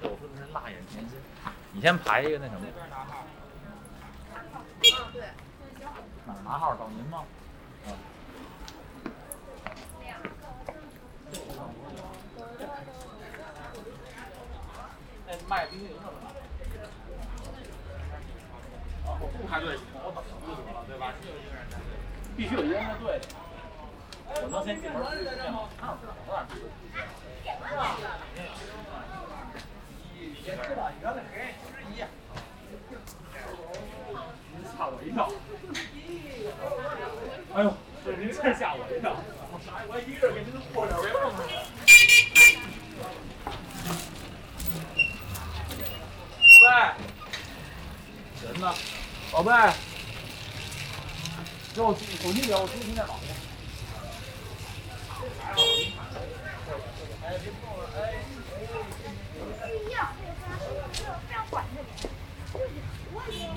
[0.00, 0.92] 我说的是辣眼睛。
[1.72, 2.60] 你先排一个那什么。
[6.26, 7.24] 哪儿拿号找您吗？
[7.86, 7.88] 啊。
[15.26, 16.10] 那卖冰淇淋的吧？
[19.06, 21.02] 啊，我不排队，我等就得了，对吧？
[22.36, 23.24] 必须有一个人在队里。
[24.42, 24.96] 我能先进门。
[34.78, 35.28] 吓我一跳！
[37.52, 37.74] 哎呦，
[38.04, 39.16] 这您真吓我一跳！
[39.88, 41.38] 我一个人给您过点，别碰着。
[46.46, 46.66] 宝贝，
[48.46, 48.64] 人呢？
[49.32, 49.50] 宝贝，
[51.74, 51.98] 给我手
[52.32, 53.26] 机给我听听电脑去。
[57.24, 57.98] 哎，别碰了，哎。
[59.38, 59.96] 不要，
[61.26, 61.76] 不要管着
[63.10, 63.14] 你。
[63.14, 63.48] 我也。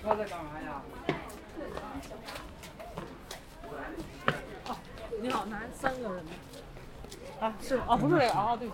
[0.00, 0.80] 他在干嘛呀？
[5.20, 6.30] 你好，拿三个人吗？
[7.60, 8.68] 是啊，不是这个啊，对，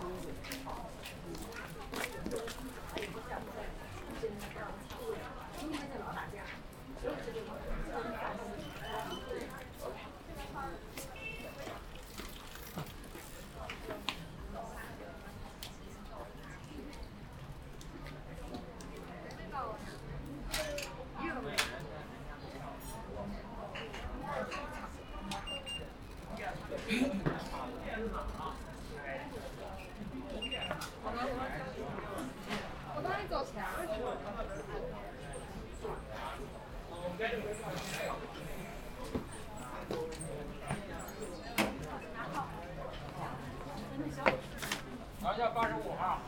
[45.50, 46.18] 八十五号。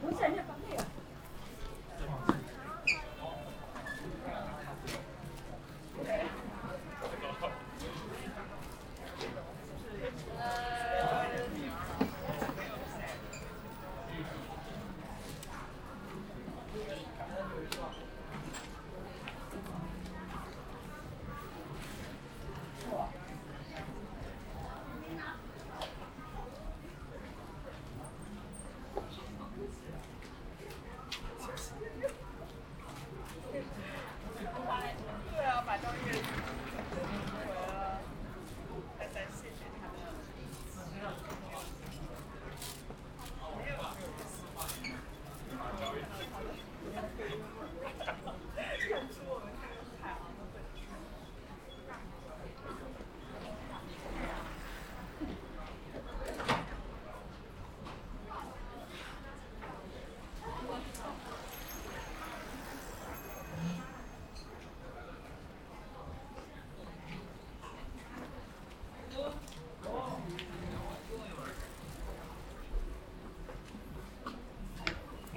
[0.00, 0.44] 不是，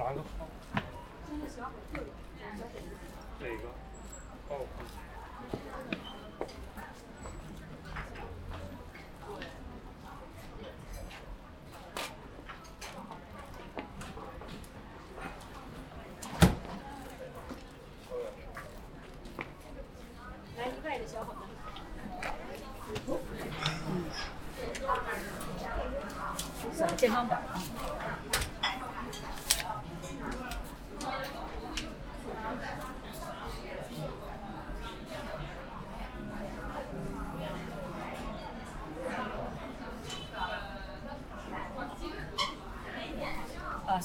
[0.08, 0.24] 哪个？
[3.42, 3.77] 哪个？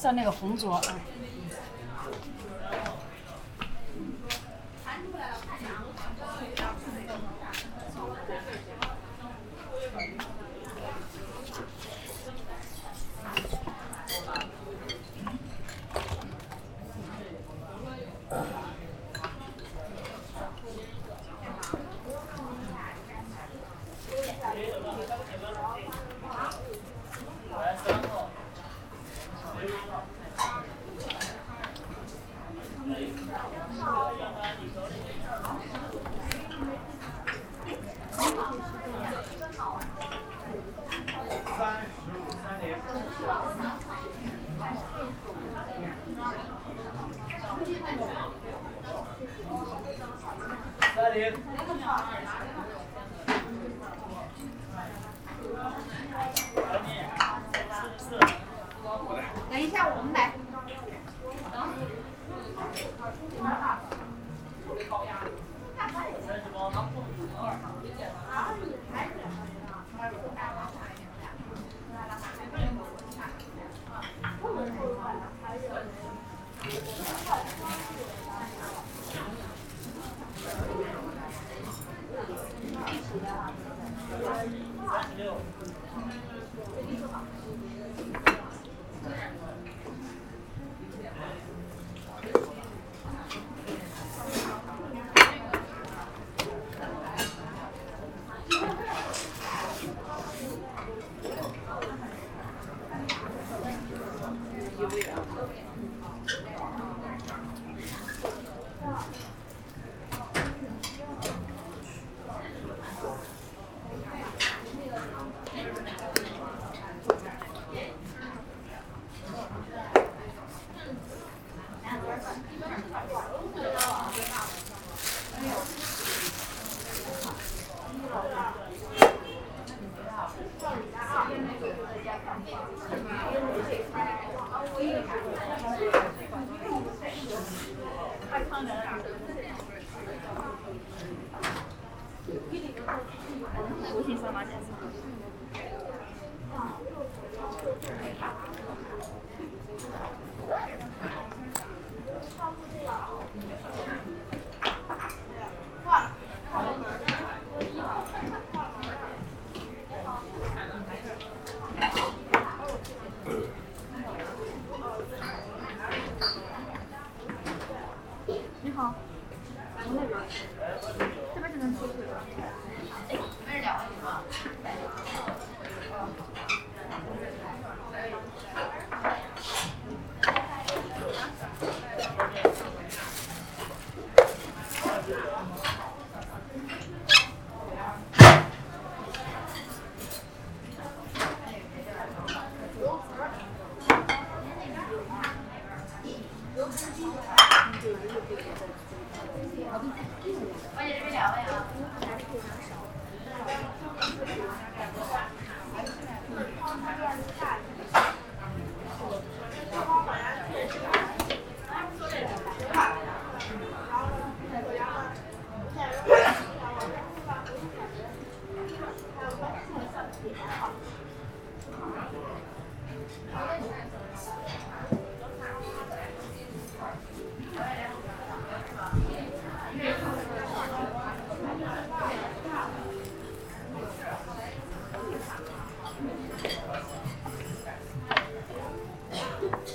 [0.02, 0.82] 啊，上那个红桌啊。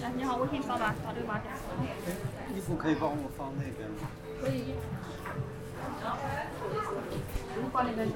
[0.01, 1.53] 来，你好，微信扫码，扫这个码点。
[2.55, 4.09] 衣服可以帮我放那边吗？
[4.41, 4.75] 可以。
[7.71, 8.13] 放那边去。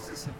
[0.00, 0.30] 谢谢。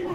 [0.00, 0.14] 我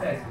[0.00, 0.22] Thank.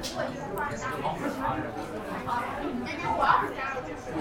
[0.00, 1.26] 给我一个画家好不
[2.70, 4.14] 你家我要是加入这个世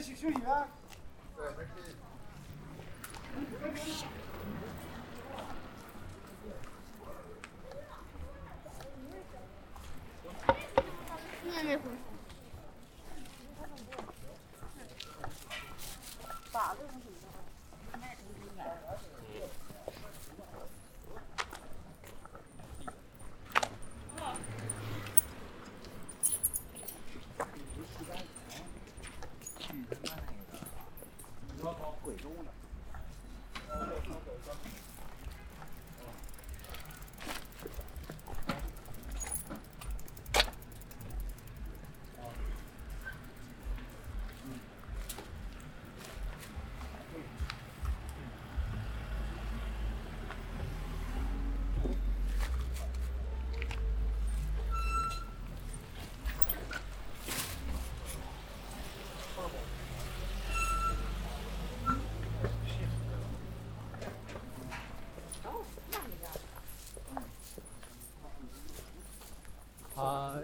[0.01, 0.67] 休休息呗。
[11.43, 11.94] 那那会儿。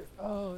[0.02, 0.58] like, oh,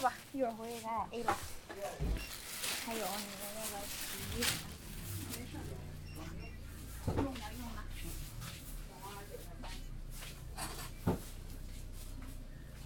[0.00, 1.36] 吧，一会儿回去咱俩 A 吧。
[2.86, 3.92] 还有你的那个洗
[4.34, 4.44] 衣，
[5.30, 5.52] 没事，
[7.16, 7.84] 用点用吧。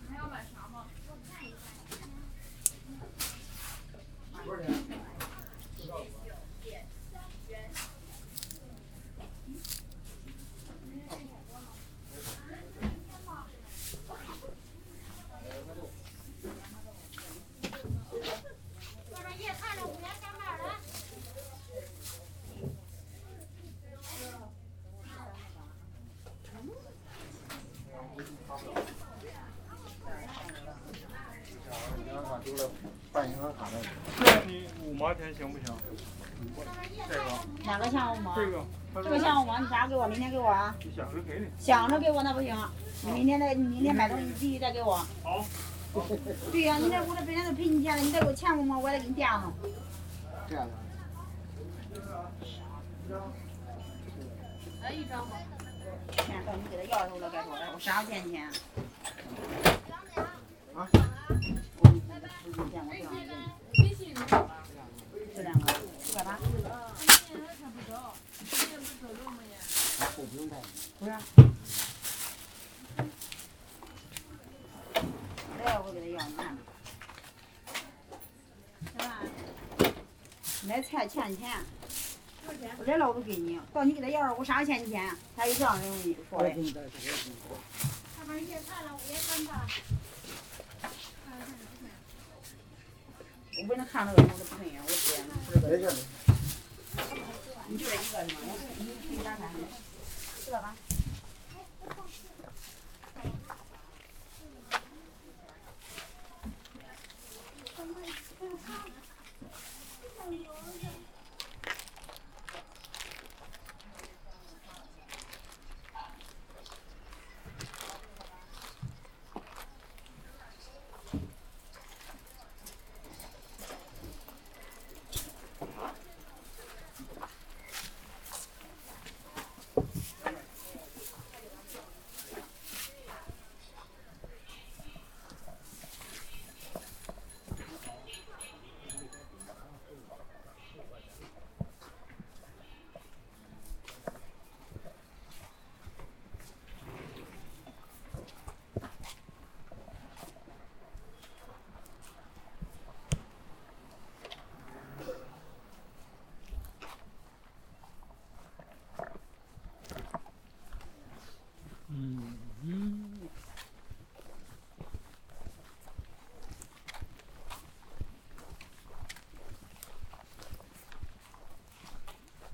[0.08, 0.86] 还要买啥吗？
[1.08, 1.56] 我看一看。
[19.10, 20.62] 这边叶菜了，五连三把了。
[33.12, 33.72] 办银行卡的。
[34.18, 34.68] 这你
[35.34, 35.74] 行不行？
[37.64, 38.34] 哪个项目啊？
[38.36, 38.64] 这个，
[38.94, 39.58] 这个项目吗？
[39.60, 40.06] 你啥给我？
[40.08, 40.74] 明天给我啊？
[40.94, 41.46] 想着给你。
[41.58, 42.56] 想着给我那不行，
[43.02, 44.96] 你明天再，你明天买东西必须再给我。
[45.22, 45.44] 好。
[46.50, 49.52] 对呀、你这我这本来都赔你钱了，你再给我钱不嘛，我还得给你垫上。
[50.48, 50.72] 这样的。
[54.82, 55.36] 来一张吧。
[56.10, 58.50] 钱到你给他要的时候了，该说的，我啥欠钱？
[60.74, 60.88] 啊？
[61.78, 62.10] 我给你钱，
[62.54, 63.06] 我这样给你。
[63.82, 64.64] 微信有吧？
[65.34, 65.66] 这两个
[66.00, 66.38] 四百八。
[67.26, 67.92] 今年还看不着，
[68.50, 69.52] 今年不是走路吗也？
[70.16, 70.56] 我不用带。
[70.98, 71.10] 不是。
[75.64, 76.40] 来，我给他要，你看。
[78.84, 79.02] 是吧？
[81.36, 81.50] 钱。
[82.46, 85.16] 我来了我都给你，到你给他要着，我啥钱你钱？
[85.36, 86.48] 他有这样人说的。
[86.48, 87.12] 我给你带，我给你带。
[88.16, 89.66] 上面叶菜了，五连三把。
[93.58, 95.96] 我不能看那个，我都不认呀，我天，不是没事没事。
[97.68, 98.54] 你就这一个是吗？
[98.78, 99.48] 你你你咋看？
[100.44, 100.74] 四百八。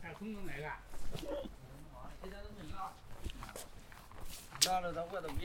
[0.01, 0.69] 看空中哪个？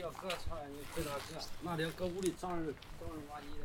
[0.00, 3.63] 要搁床上，你回到这，那天搁屋里脏人脏人吧唧的，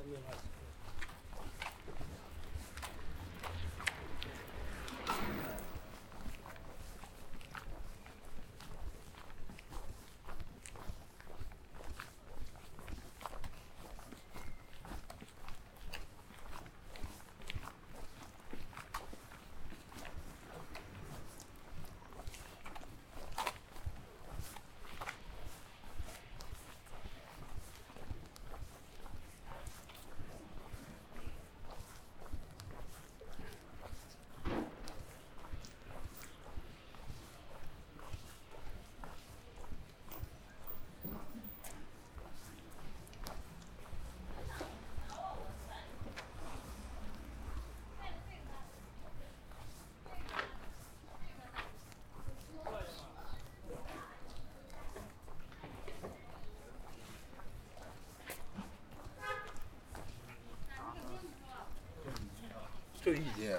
[63.09, 63.49] 就一斤。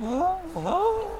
[0.00, 1.17] 老人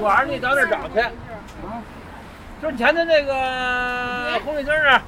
[0.00, 1.00] 馆你到那儿找去。
[2.60, 5.02] 之前头那个红绿灯啊，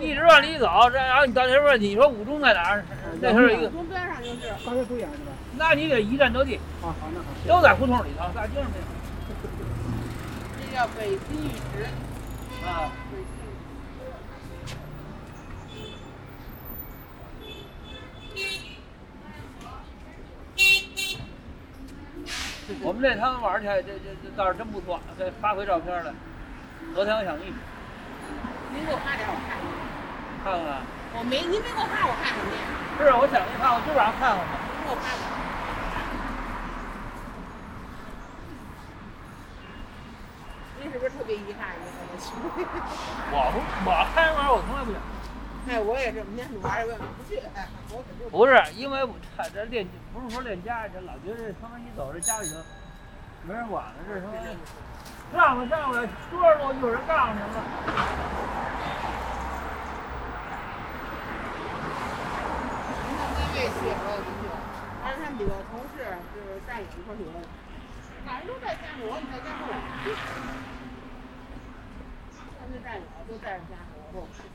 [0.00, 2.84] 一直往里走，这然后你到那边，你说五中在哪儿？
[3.20, 4.40] 那头有一个，从边上就是。
[4.64, 5.32] 刚才不远是吧？
[5.56, 7.26] 那你得一站到地，啊，好，那好。
[7.46, 8.84] 都在胡同里头，大街上没有。
[10.58, 11.84] 这叫北京玉石。
[12.66, 12.90] 啊。
[22.82, 26.12] 我们这趟玩儿去，这这这倒是真不错，这发回照片来，
[26.94, 27.52] 和田小蜜，
[28.72, 29.64] 您给我发点，我看看。
[30.44, 30.82] 看看。
[31.16, 32.52] 我没，您没给我发，我看看去。
[33.02, 34.44] 是，我想一看，我今晚上看看吧。
[34.76, 35.24] 您给我发点。
[40.78, 41.74] 您是不是特别遗憾？
[41.80, 42.36] 你跟 我去。
[43.32, 43.56] 我不，
[43.88, 45.00] 我开玩我从来不想。
[45.68, 47.38] 哎，我也是，明天玩儿我也不去。
[47.54, 52.62] 哎，我肯定不是，因为我他这练，不是说练家，这老觉得他妈一走这家里头
[53.42, 54.32] 没人管了，这他妈
[55.34, 57.42] 上来上来说着我有人杠上了。
[63.02, 64.46] 您到单位去，我也不去。
[65.02, 67.26] 但是他们几个同事就是带你一块儿去，
[68.24, 69.74] 反正都在家里，我你在家不来。
[72.54, 74.46] 他们带我都带着家里，我说我去。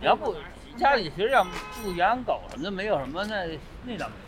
[0.00, 0.36] 你要不
[0.76, 1.44] 家里其实要
[1.82, 3.46] 不养狗什么的，没有什么那
[3.84, 4.18] 那倒没有。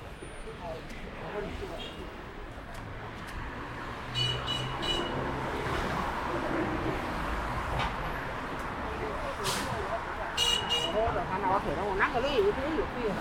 [10.83, 13.14] 我说我在他那儿推着，我拿个轮椅，我直接就推上。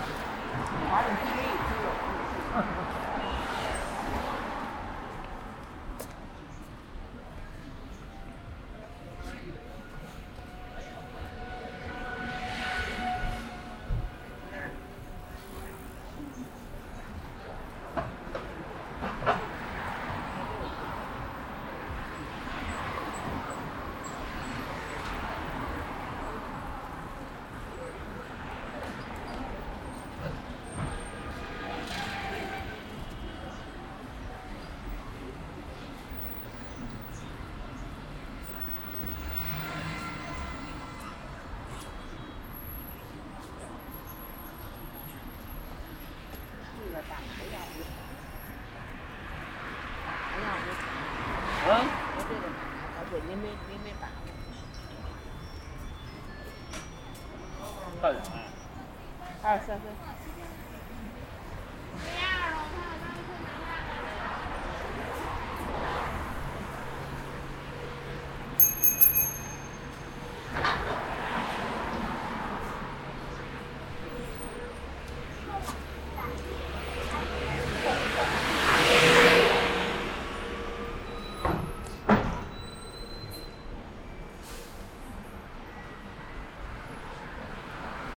[0.90, 1.22] 反正提